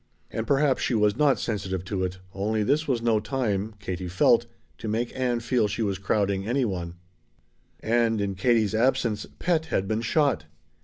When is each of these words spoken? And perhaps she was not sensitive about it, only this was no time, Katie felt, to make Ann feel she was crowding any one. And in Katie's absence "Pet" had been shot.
And 0.31 0.47
perhaps 0.47 0.81
she 0.81 0.95
was 0.95 1.15
not 1.15 1.37
sensitive 1.39 1.81
about 1.87 2.05
it, 2.05 2.17
only 2.33 2.63
this 2.63 2.87
was 2.87 3.03
no 3.03 3.19
time, 3.19 3.75
Katie 3.77 4.07
felt, 4.07 4.47
to 4.79 4.87
make 4.87 5.15
Ann 5.15 5.39
feel 5.41 5.67
she 5.67 5.83
was 5.83 5.99
crowding 5.99 6.47
any 6.47 6.65
one. 6.65 6.95
And 7.81 8.19
in 8.19 8.33
Katie's 8.33 8.73
absence 8.73 9.27
"Pet" 9.37 9.67
had 9.67 9.87
been 9.87 10.01
shot. 10.01 10.45